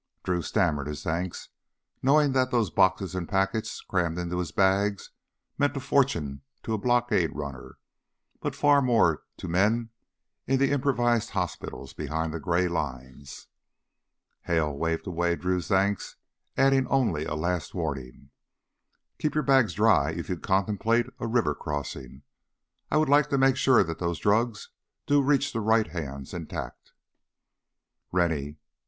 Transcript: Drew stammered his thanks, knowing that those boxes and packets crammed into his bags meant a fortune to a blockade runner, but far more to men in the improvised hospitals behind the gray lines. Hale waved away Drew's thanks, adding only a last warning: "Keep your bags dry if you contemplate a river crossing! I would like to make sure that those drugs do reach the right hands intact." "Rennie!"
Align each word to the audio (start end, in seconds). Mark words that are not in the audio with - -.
Drew 0.23 0.41
stammered 0.41 0.87
his 0.87 1.03
thanks, 1.03 1.49
knowing 2.01 2.31
that 2.31 2.49
those 2.49 2.71
boxes 2.71 3.13
and 3.13 3.29
packets 3.29 3.81
crammed 3.81 4.17
into 4.17 4.39
his 4.39 4.51
bags 4.51 5.11
meant 5.59 5.77
a 5.77 5.79
fortune 5.79 6.41
to 6.63 6.73
a 6.73 6.79
blockade 6.79 7.35
runner, 7.35 7.77
but 8.39 8.55
far 8.55 8.81
more 8.81 9.21
to 9.37 9.47
men 9.47 9.91
in 10.47 10.57
the 10.57 10.71
improvised 10.71 11.29
hospitals 11.29 11.93
behind 11.93 12.33
the 12.33 12.39
gray 12.39 12.67
lines. 12.67 13.45
Hale 14.45 14.75
waved 14.75 15.05
away 15.05 15.35
Drew's 15.35 15.67
thanks, 15.67 16.15
adding 16.57 16.87
only 16.87 17.25
a 17.25 17.35
last 17.35 17.75
warning: 17.75 18.31
"Keep 19.19 19.35
your 19.35 19.43
bags 19.43 19.75
dry 19.75 20.09
if 20.09 20.29
you 20.29 20.37
contemplate 20.37 21.05
a 21.19 21.27
river 21.27 21.53
crossing! 21.53 22.23
I 22.89 22.97
would 22.97 23.07
like 23.07 23.29
to 23.29 23.37
make 23.37 23.55
sure 23.55 23.83
that 23.83 23.99
those 23.99 24.17
drugs 24.17 24.69
do 25.05 25.21
reach 25.21 25.53
the 25.53 25.61
right 25.61 25.85
hands 25.85 26.33
intact." 26.33 26.93
"Rennie!" 28.11 28.57